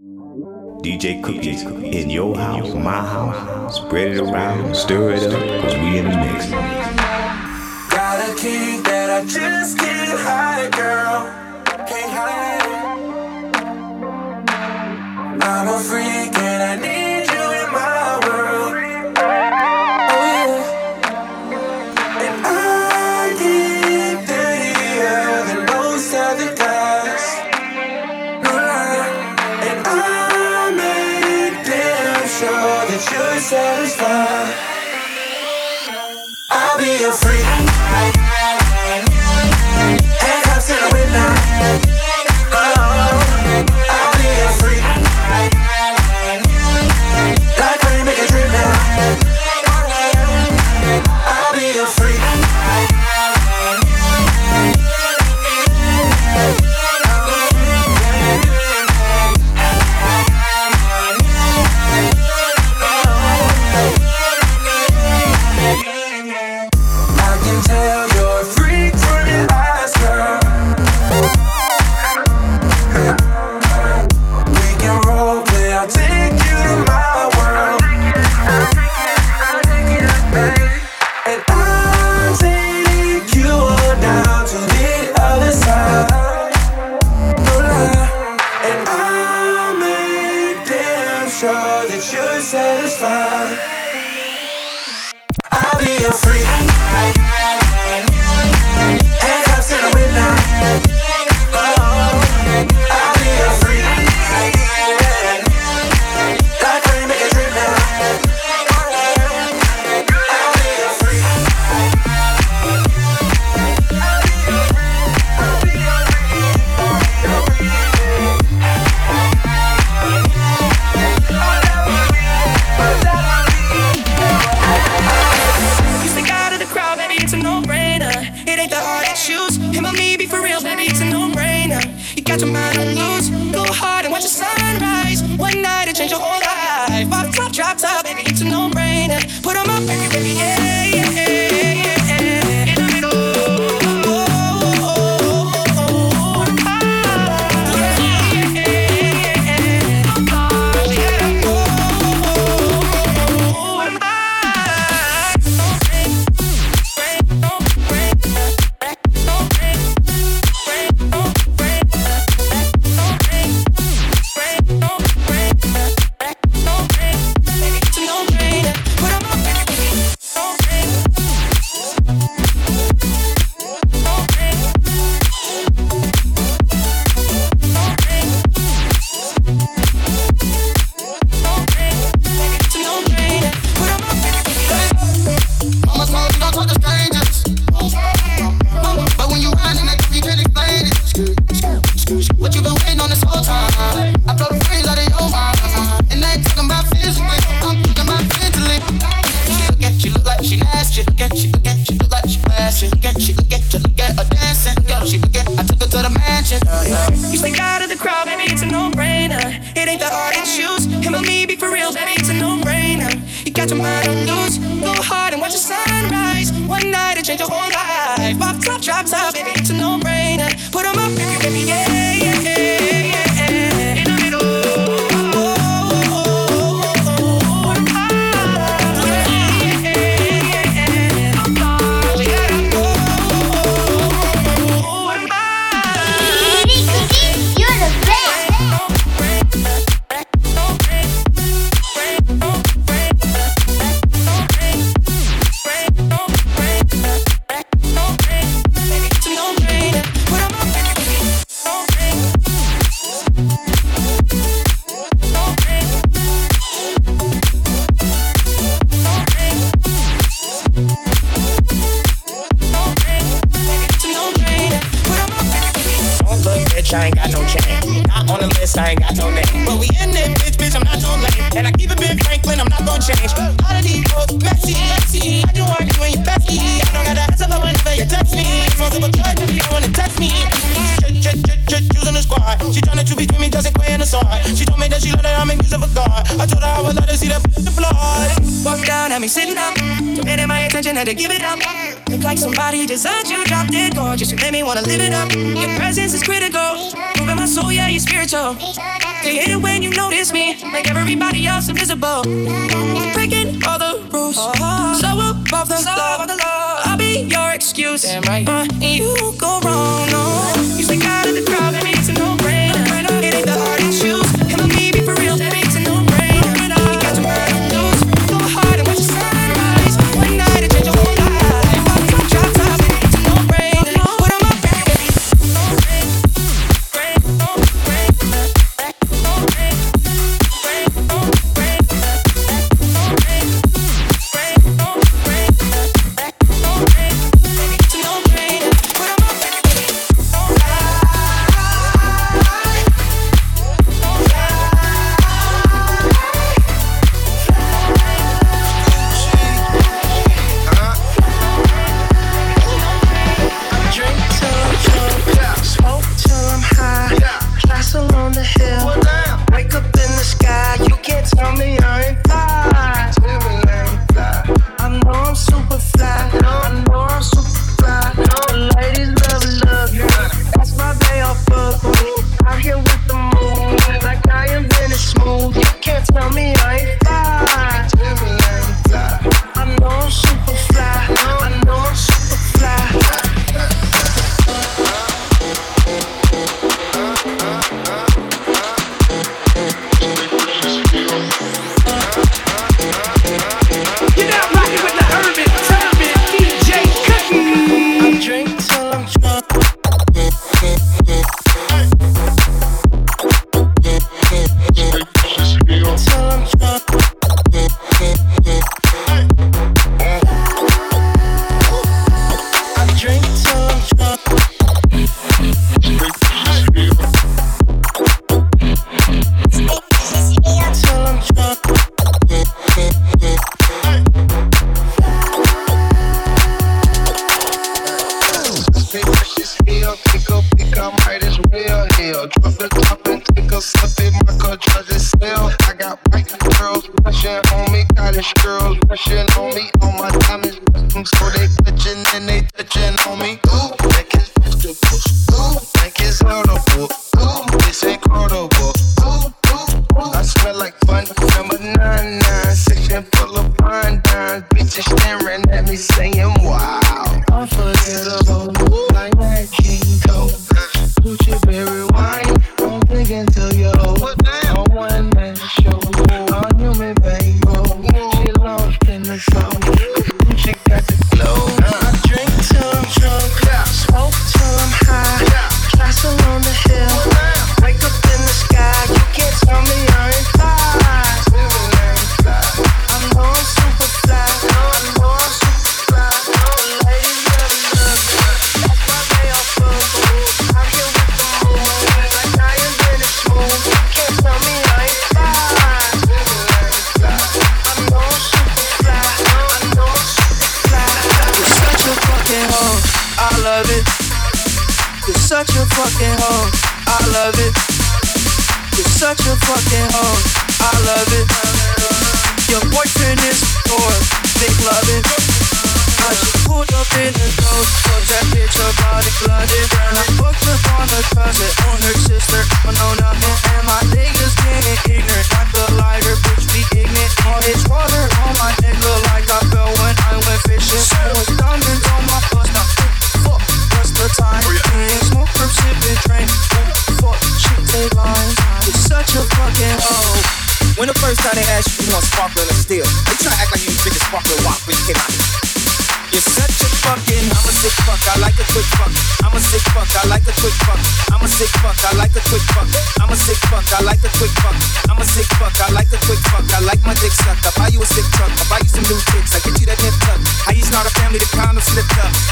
[0.00, 1.60] DJ Cookie
[1.98, 3.76] in your house, my house.
[3.76, 6.50] Spread it around, stir it up, cause we in the mix.
[7.90, 11.28] Got a key that I just can't hide, girl.
[11.86, 12.60] Can't hide.
[15.42, 16.99] I'm a freak and I need.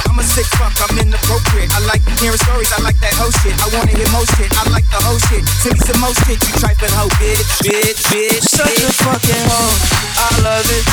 [0.08, 1.70] I'm a sick fuck, I'm inappropriate.
[1.74, 3.54] I like hearing stories, I like that whole shit.
[3.58, 5.46] I wanna hear most shit, I like the whole shit.
[5.62, 8.42] Send me some most shit, you trifling hoe, bitch, bitch, bitch.
[8.42, 8.88] Such bitch.
[8.88, 9.74] a fucking hoe,
[10.18, 10.84] I love it.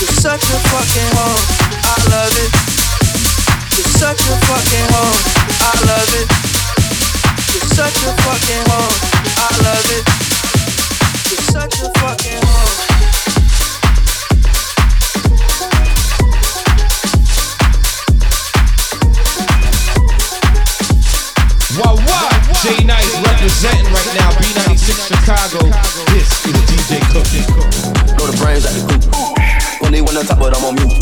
[0.00, 1.40] You're such a fucking hoe,
[1.84, 2.50] I love it.
[3.76, 5.16] You're such a fucking hoe,
[5.58, 6.26] I love it.
[7.52, 8.92] You're such a fucking hoe,
[9.36, 10.04] I love it.
[11.30, 12.87] You're such a fucking hoe.
[22.68, 25.64] Wednesday night, representing right now, B96 Chicago.
[26.12, 27.44] This is DJ Cookie.
[28.16, 29.86] Blow the brains out the coop.
[29.86, 30.92] Only one on top, but I'm on mute.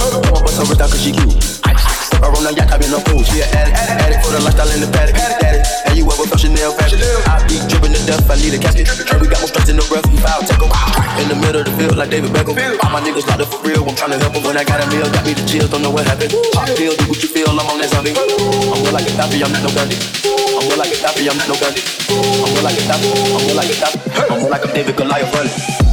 [0.00, 1.89] I'm up with her cause she cute.
[2.20, 3.24] Fuck her on yacht, I been a pool.
[3.24, 5.16] She an addict, addict for the lifestyle in the paddock.
[5.40, 7.00] Addict, and you ever felt Chanel fashion?
[7.24, 8.92] I be dripping to death, I need a casket.
[8.92, 10.68] And we got more strikes in the rough, we foul tackle.
[11.16, 12.60] In the middle of the field, like David Beckham.
[12.84, 14.44] All my niggas locked up for real, I'm tryna help them.
[14.44, 16.36] When I got a meal, got me the chills, don't know what happened.
[16.52, 18.12] Pop pill, do what you feel, I'm on that zombie.
[18.12, 19.96] I'm more like a Gaddafi, I'm not no Gandhi.
[20.28, 21.80] I'm more like a Gaddafi, I'm not no Gandhi.
[22.12, 23.98] I'm more like a Gaddafi, I'm more like a Gaddafi.
[24.28, 25.89] I'm more like a David Goliath running.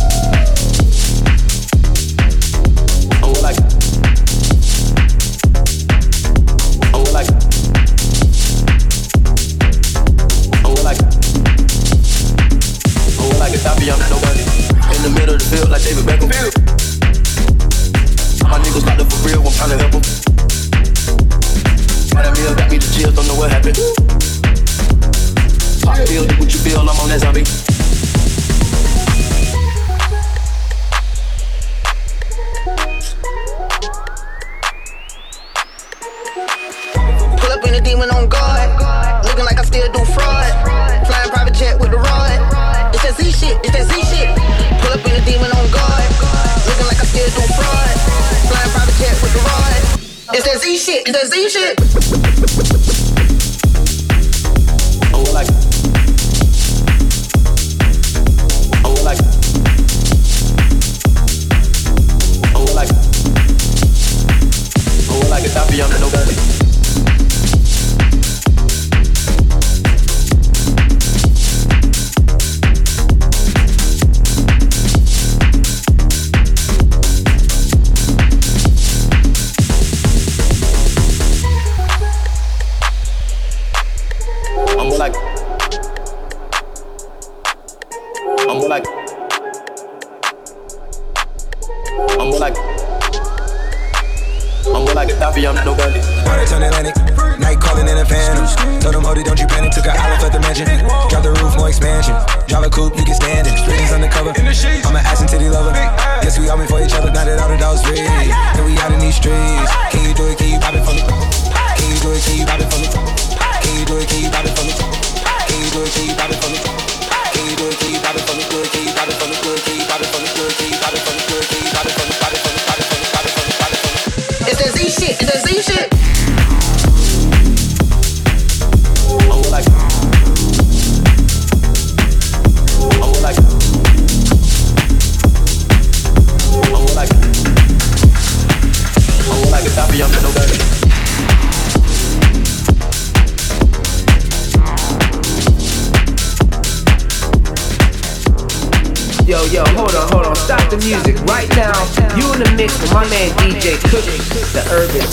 [50.67, 51.79] Z shit, that Z shit.
[55.13, 55.66] I'm like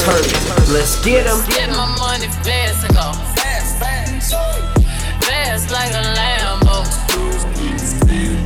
[0.07, 0.73] Urban Turban.
[0.73, 1.41] Let's get him.
[1.49, 4.35] Get my money fast and go fast, fast,
[5.25, 6.85] fast like a Lambo.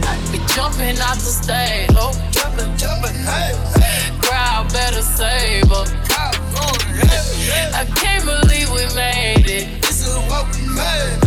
[0.06, 3.58] I be jumping out the stage, oh, jumping, jumping, hey,
[4.22, 5.88] crowd better save up.
[7.74, 9.82] I can't believe we made it.
[9.82, 11.18] This is what we made.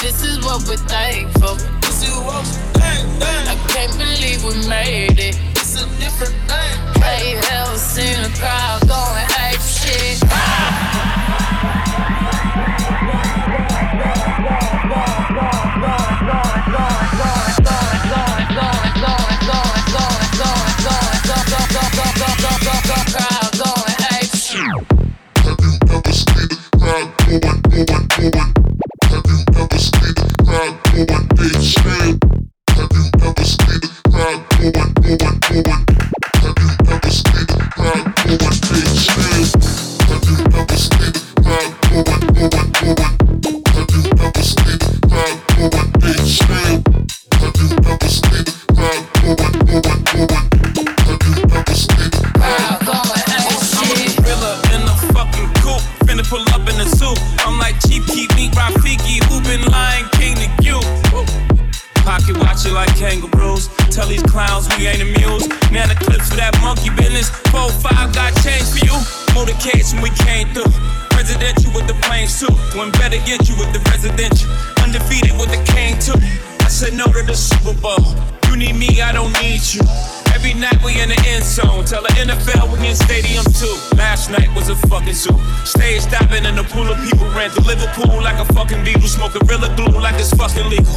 [0.00, 1.56] This is what we're thankful.
[1.80, 5.38] This is what we I can't believe we made it.
[5.52, 7.02] It's a different thing.
[7.02, 9.33] Hey, hell, seen a crowd going
[85.04, 85.64] fucking zoo.
[85.64, 89.08] Stage diving in the pool of people ran through Liverpool like a fucking Beatle.
[89.08, 90.94] Smoking Gorilla glue like it's fucking legal.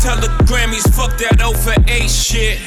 [0.00, 2.58] tell the Grammys, fuck that over eight shit.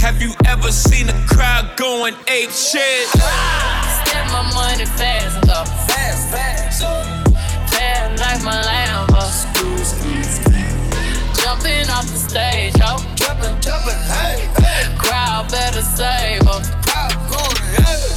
[0.00, 3.08] Have you ever seen a crowd going ape shit?
[3.08, 9.18] Step my money fast, go fast, fast, fast like my Lambo.
[11.42, 14.96] Jumping off the stage, oh, jumping, jumping, hey, hey.
[14.98, 16.77] Crowd better save us.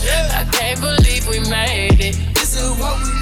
[0.04, 2.16] I can't believe we made it.
[2.34, 3.21] This is what we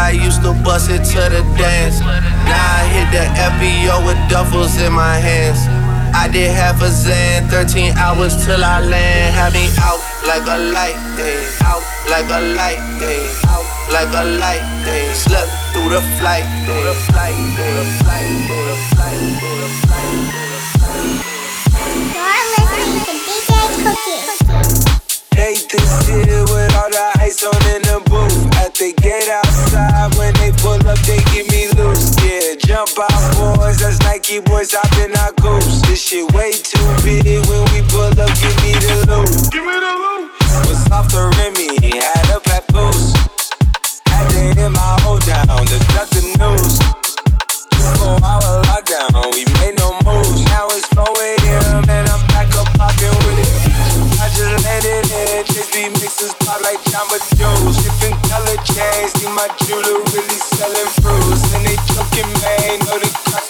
[0.00, 2.00] I used to bust it to the dance.
[2.00, 5.60] Now I hit the FBO with duffels in my hands.
[6.16, 9.34] I did half a Xan, 13 hours till I land.
[9.36, 11.36] Had me out like a light, day.
[11.68, 13.28] Out like a light, day.
[13.52, 15.12] Out like a light, day.
[15.12, 19.68] Slept through the flight, through the flight, through the flight, through the flight, through the
[19.84, 20.40] flight.
[25.36, 28.69] Hate this shit with all the ice on in the booth.
[34.70, 35.82] Hopping our goose.
[35.82, 37.26] This shit way too big.
[37.50, 39.50] When we pull up, give me the loot.
[39.50, 40.30] Give me the loot.
[40.70, 43.10] Was off the Remy, had a papoose.
[44.06, 46.78] Had to hit my whole down to duck the news.
[47.98, 50.46] Four hour lockdown, we made no moves.
[50.54, 51.90] Now it's 4 a.m.
[51.90, 53.50] and I'm back up popping with it.
[54.22, 57.74] I just landed in, beat mixes pop like Jamba Juice.
[57.82, 61.42] Different color chains, see my jeweler really selling fruits.
[61.58, 63.49] And they joking, man, know the crackers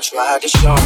[0.00, 0.76] Show.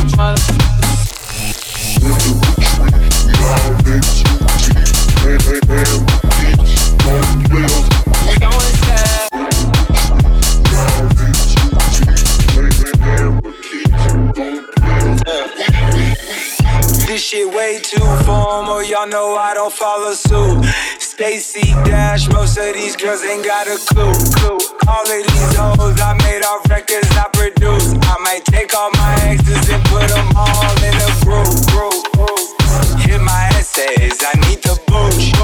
[17.06, 21.01] This shit way too formal, y'all know I don't follow suit.
[21.12, 24.16] Stacey Dash, most of these girls ain't got a clue.
[24.88, 27.92] All of these hoes I made off records I produce.
[28.08, 31.52] I might take all my exes and put them all in a group.
[33.04, 35.36] Hit my essays, I need the booch.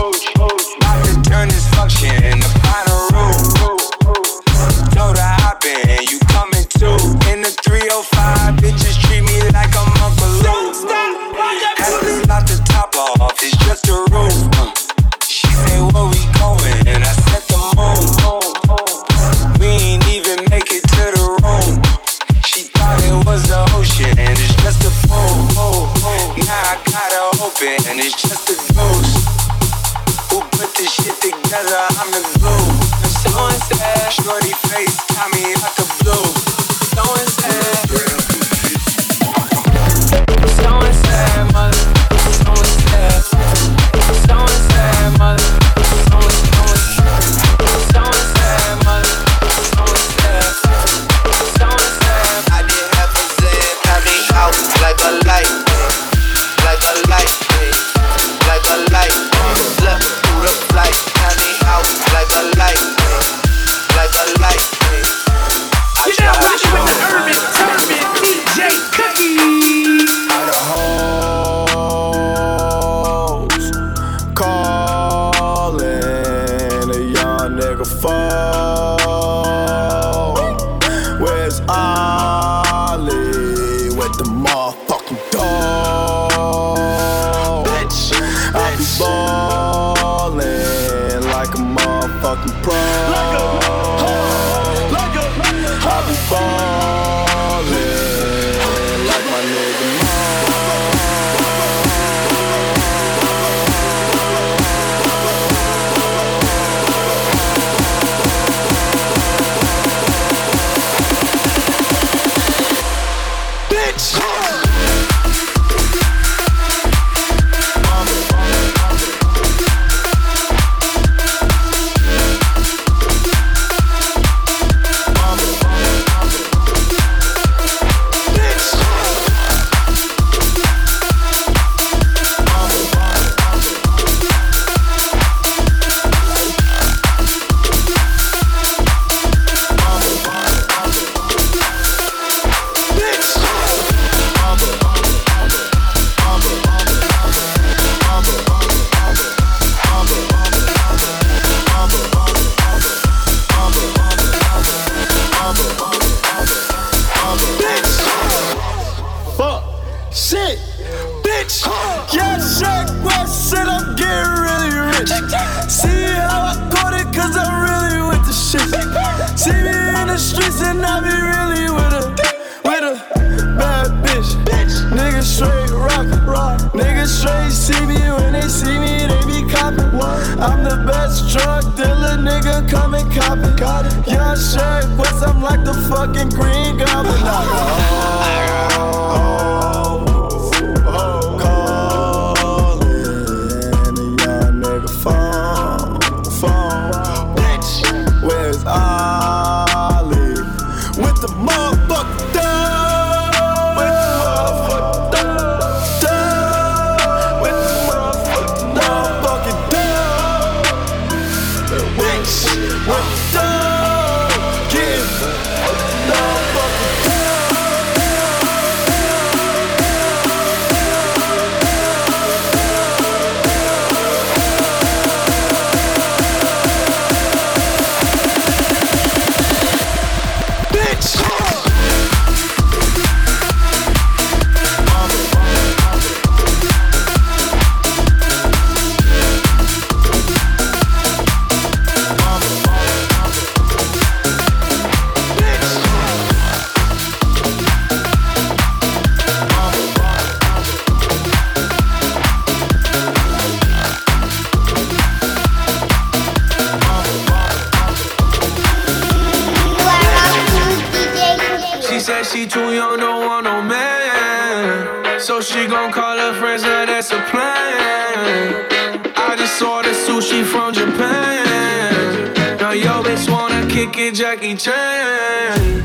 [274.39, 275.83] Chan.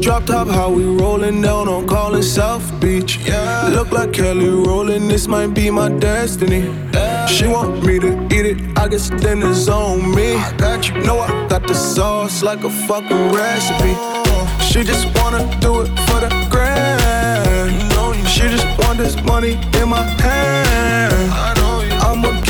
[0.00, 3.18] Drop top, how we rolling down on Collin South Beach.
[3.26, 3.70] Yeah.
[3.74, 6.62] Look like Kelly rolling, this might be my destiny.
[7.26, 10.36] She want me to eat it, I guess then it's on me.
[10.36, 13.94] I got you, know I got the sauce like a fucking recipe.
[14.64, 18.28] She just wanna do it for the grand.
[18.28, 21.57] She just want this money in my hand.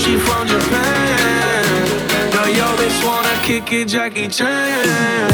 [0.00, 1.90] I sushi from Japan.
[2.32, 5.28] Now yo bitch wanna kick it, Jackie Chan.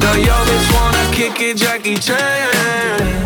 [0.00, 0.34] Now yo
[0.74, 2.16] wanna kick it, Jackie Chan.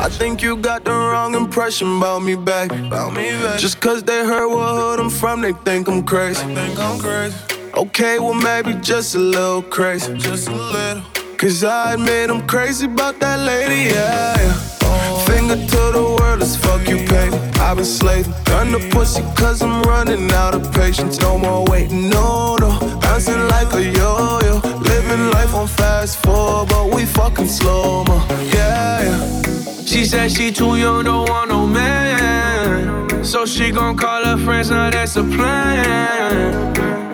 [0.00, 2.70] I think you got the wrong impression about me back.
[2.70, 3.58] About me back.
[3.58, 6.46] Just cause they heard what hood I'm from, they think I'm crazy.
[6.46, 7.59] They think I'm crazy.
[7.80, 10.12] Okay, well maybe just a little crazy.
[10.18, 11.02] Just a little.
[11.38, 14.36] Cause I admit I'm crazy about that lady, yeah.
[14.36, 15.24] yeah.
[15.24, 17.30] Finger to the world as fuck you pay.
[17.58, 18.34] I've been slaving.
[18.44, 21.18] Done the pussy cause I'm running out of patience.
[21.20, 22.68] No more waiting, no, no.
[23.00, 24.60] Bouncing like a yo yo.
[24.80, 28.22] Living life on fast forward, but we fucking slow mo.
[28.52, 29.84] Yeah, yeah.
[29.86, 33.24] She said she too young, don't want no man.
[33.24, 36.79] So she gon' call her friends, now that's a plan.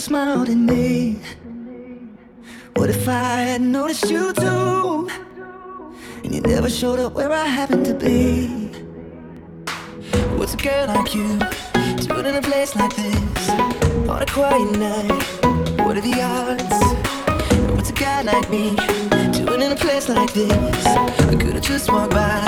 [0.00, 1.20] smiled at me?
[2.76, 5.10] What if I had noticed you too?
[6.24, 8.46] And you never showed up where I happened to be.
[10.38, 11.38] What's a girl like you
[12.06, 13.50] doing in a place like this
[14.08, 15.22] on a quiet night?
[15.84, 16.80] What are the odds?
[17.52, 18.76] And what's a guy like me
[19.32, 20.86] doing in a place like this?
[20.86, 22.40] I could have just walked by.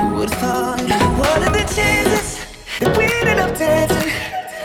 [0.00, 0.80] Who would have thought?
[1.18, 2.44] What are the chances
[2.80, 4.12] that we ended up dancing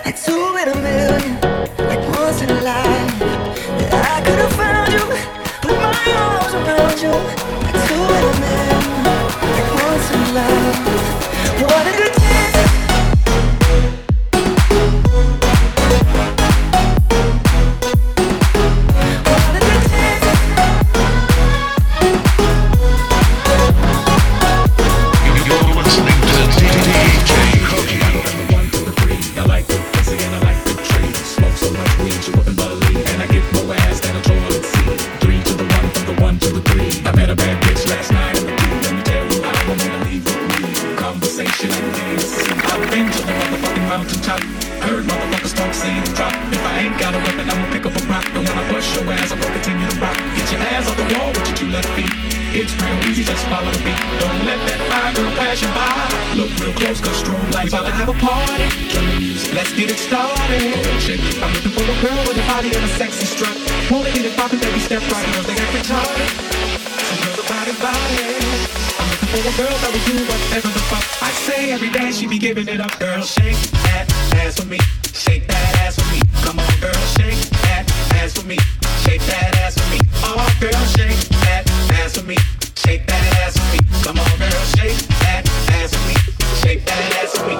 [0.03, 1.56] like two in a million?
[70.27, 72.11] Whatever the fuck I say every day.
[72.11, 73.21] She be giving it up, girl.
[73.23, 74.79] Shake that ass for me.
[75.13, 76.21] Shake that ass for me.
[76.43, 77.85] Come on, girl, shake that
[78.19, 78.57] ass for me.
[79.03, 79.99] Shake that ass for me.
[80.23, 81.63] Oh, girl, shake that
[81.99, 82.37] ass for me.
[82.75, 83.79] Shake that ass for me.
[84.03, 85.43] Come on, girl, shake that
[85.79, 86.15] ass for me.
[86.61, 87.57] Shake that ass for me.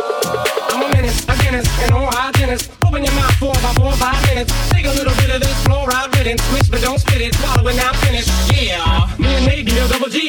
[0.71, 2.71] I'm a menace, a Guinness, an oral hygienist.
[2.85, 4.51] Open your mouth for about four or five minutes.
[4.69, 6.43] Take a little bit of this fluoride riddance.
[6.49, 7.35] Switch, but don't spit it.
[7.35, 8.46] Swallow it now, finish.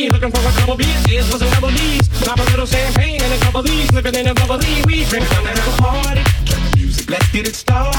[0.08, 0.76] Looking for a couple.
[1.06, 2.08] Here's for some double D's.
[2.24, 3.88] Pop a little champagne and a couple D's.
[3.88, 4.80] Slipping in a bubble bubbly.
[4.86, 6.24] We drink time to have a party.
[6.76, 7.92] Music, let's get it started.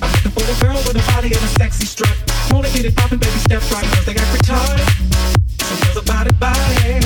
[0.00, 2.16] I'm looking for a girl with a body and a sexy strut.
[2.50, 3.84] Wanna get it poppin', baby, step right.
[3.92, 4.88] Cause they got retarded.
[5.60, 7.04] Some girls about it, body.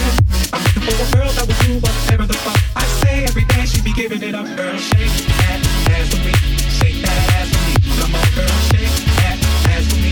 [0.55, 3.67] I'm looking for a girl that will do whatever the fuck I say every day.
[3.67, 4.79] She be giving it up, girl.
[4.79, 5.59] Shake that
[5.91, 6.35] ass for me.
[6.79, 7.75] Shake that ass for me.
[7.99, 8.57] Come on, girl.
[8.71, 9.37] Shake that
[9.75, 10.11] ass for me.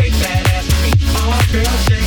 [0.00, 0.90] Shake that ass for me.
[1.12, 2.03] Oh, girl, shake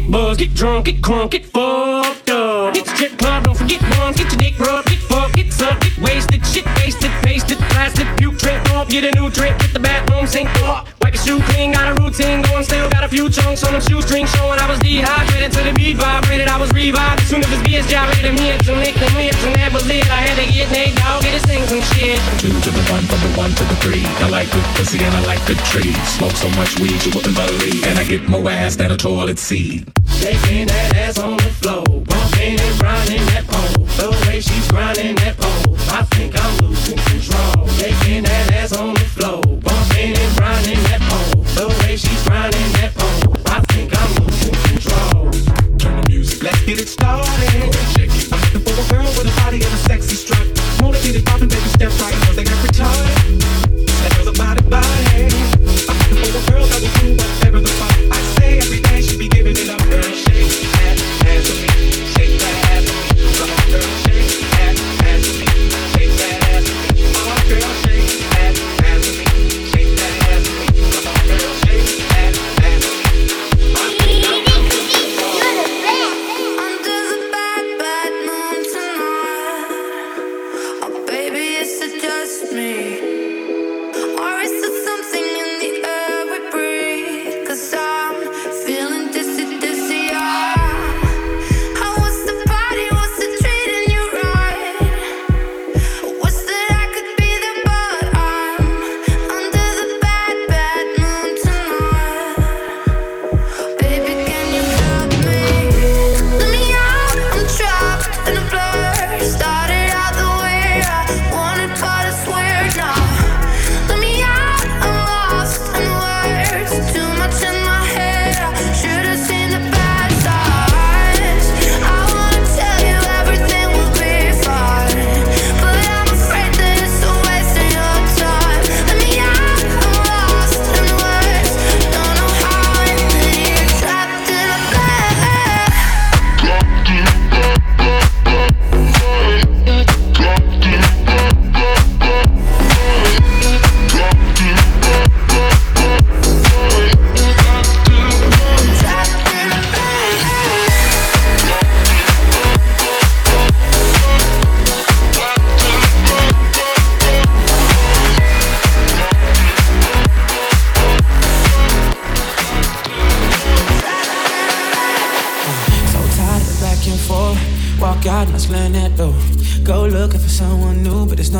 [0.00, 2.74] Get buzzed, get drunk, get crunk, get fucked up.
[2.74, 4.16] Get the strip club, don't forget ones.
[4.16, 8.38] Get your dick rubbed, get fucked, get sucked, get wasted, shit wasted, pasted, blasted, puke,
[8.38, 10.99] trip off, get a new trip, get the bathroom sink off.
[11.30, 14.58] Wipe clean, got a routine going, still got a few chunks on them shoestrings showing
[14.58, 16.48] I was dehydrated to the beat vibrated.
[16.48, 19.54] I was revived as soon as this bitch gyrated me and lick them lips and
[19.54, 20.10] that was it.
[20.10, 22.18] I had to get Nate Dogg, get to sing some shit.
[22.42, 24.02] Two to the one, from the one to the three.
[24.24, 25.96] I like good pussy and I like good trees.
[26.18, 27.86] Smoke so much weed you wouldn't believe.
[27.86, 29.86] And I get more ass than a toilet seat.
[30.06, 33.39] Shaking that ass on the floor, bumping and grinding that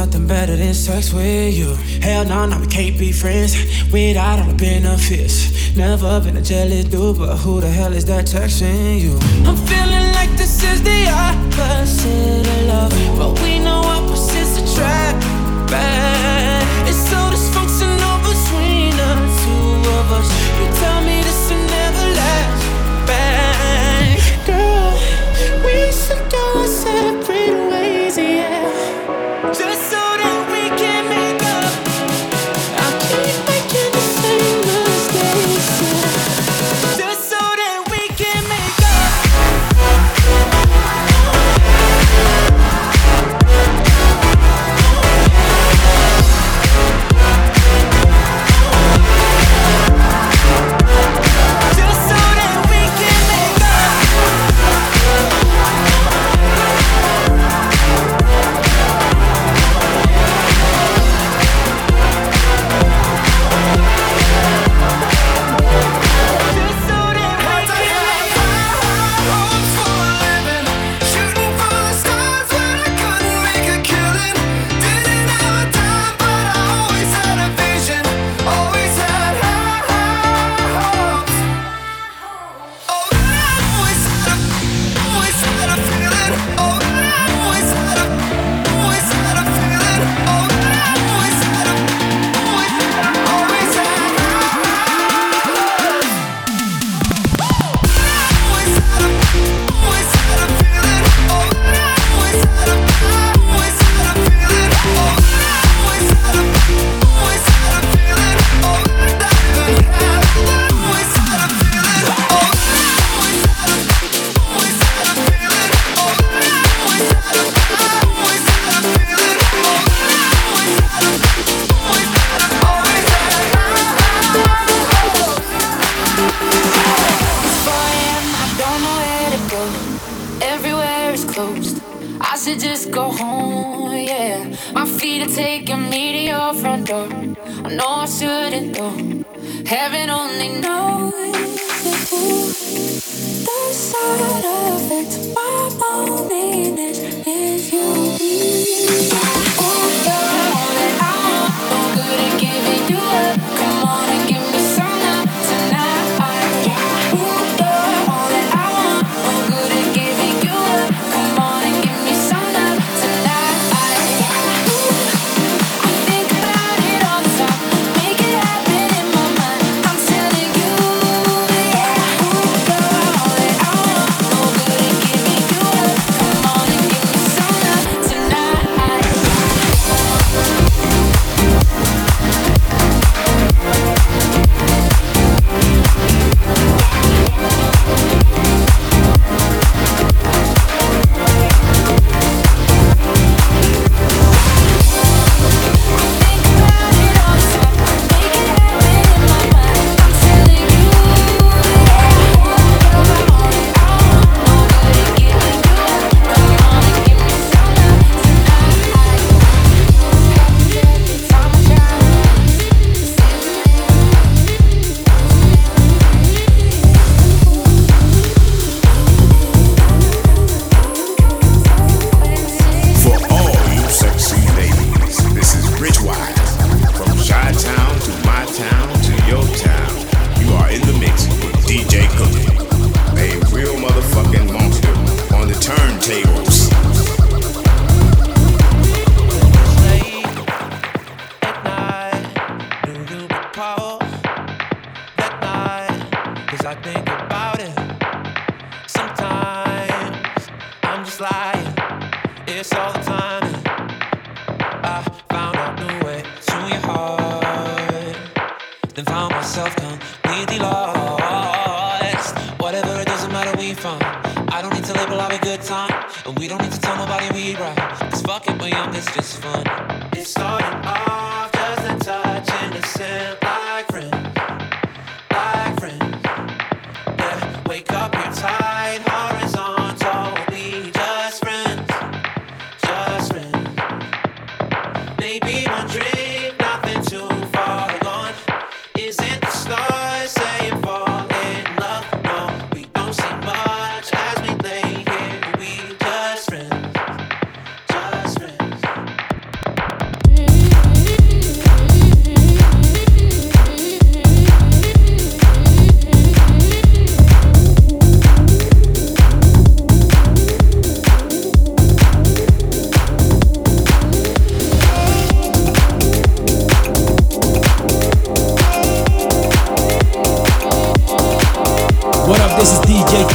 [0.06, 1.74] nothing better than sex with you.
[2.00, 3.52] Hell no, no, we can't be friends
[3.92, 5.76] without all the benefits.
[5.76, 9.14] Never been a jealous dude, but who the hell is that texting you?
[9.46, 15.20] I'm feeling like this is the opposite of love, but we know opposites attract.
[15.70, 16.19] Bad.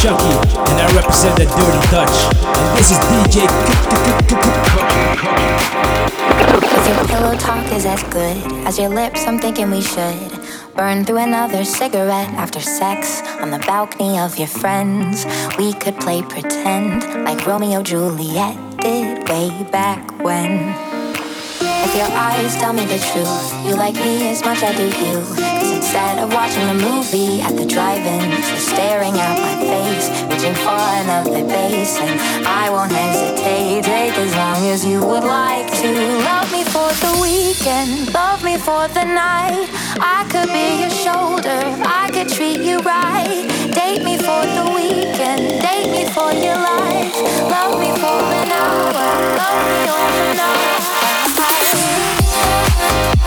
[0.05, 2.35] And I represent the Dirty Dutch.
[2.45, 3.47] And this is DJ
[6.77, 8.37] If your pillow talk is as good
[8.67, 10.31] as your lips, I'm thinking we should
[10.75, 15.25] burn through another cigarette after sex on the balcony of your friends.
[15.57, 20.94] We could play pretend like Romeo Juliet did way back when.
[21.85, 24.85] If your eyes tell me the truth, you like me as much as I do
[24.89, 25.21] you.
[25.21, 30.55] Cause instead of watching a movie at the drive-in, you're staring at my face, reaching
[30.65, 33.85] for another base, and I won't hesitate.
[33.85, 35.91] Take as long as you would like to.
[36.25, 39.69] Love me for the weekend, love me for the night.
[40.01, 43.45] I could be your shoulder, I could treat you right.
[43.77, 47.13] Date me for the weekend, date me for your life.
[47.45, 49.05] Love me for an hour,
[49.37, 50.94] love me overnight.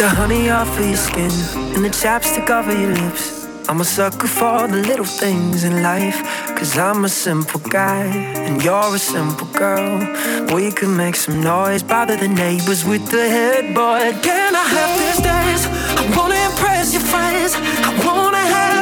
[0.00, 1.30] the honey off of your skin
[1.74, 3.39] and the chapstick off of your lips.
[3.70, 6.20] I'm a sucker for the little things in life.
[6.58, 8.02] Cause I'm a simple guy,
[8.46, 10.00] and you're a simple girl.
[10.52, 14.24] We could make some noise, bother the neighbors with the headboard.
[14.24, 15.66] Can I have this dance?
[16.00, 17.54] I wanna impress your friends.
[17.54, 18.79] I wanna have.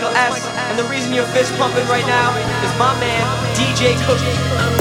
[0.00, 0.46] Michael S.
[0.70, 2.34] And the reason your fist pumping right now
[2.64, 4.79] is my man, DJ Chuckie.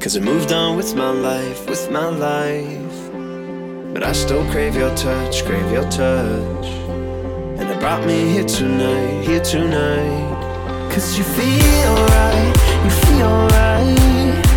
[0.00, 3.12] Cause I moved on with my life, with my life.
[3.92, 6.66] But I still crave your touch, crave your touch.
[7.58, 10.92] And it brought me here tonight, here tonight.
[10.92, 14.47] Cause you feel right, you feel right.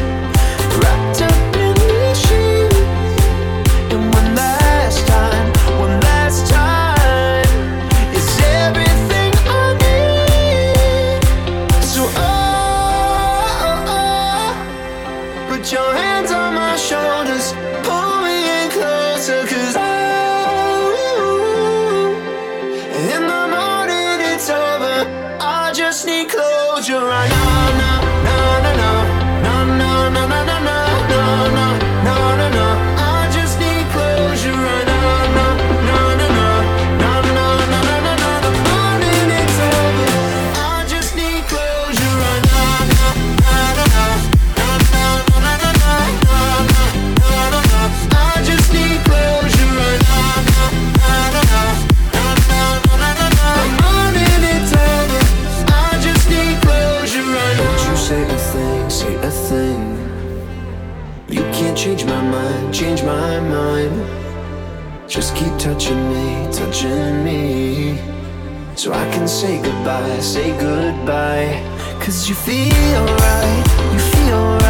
[70.19, 71.61] Say goodbye.
[71.99, 74.60] Cause you feel right, you feel right